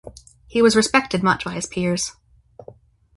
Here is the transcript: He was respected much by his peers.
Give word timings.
He 0.47 0.63
was 0.63 0.75
respected 0.75 1.21
much 1.21 1.45
by 1.45 1.51
his 1.53 1.67
peers. 1.67 2.13